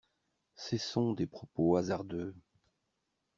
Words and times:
Cessons 0.55 1.13
des 1.13 1.27
propos 1.27 1.75
hasardeux. 1.77 2.33